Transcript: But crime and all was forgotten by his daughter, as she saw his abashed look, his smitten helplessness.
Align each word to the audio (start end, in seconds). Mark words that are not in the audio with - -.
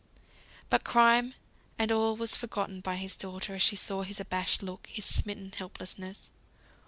But 0.67 0.83
crime 0.83 1.35
and 1.77 1.91
all 1.91 2.17
was 2.17 2.35
forgotten 2.35 2.79
by 2.81 2.95
his 2.95 3.15
daughter, 3.15 3.53
as 3.53 3.61
she 3.61 3.75
saw 3.75 4.01
his 4.01 4.19
abashed 4.19 4.63
look, 4.63 4.87
his 4.87 5.05
smitten 5.05 5.51
helplessness. 5.55 6.31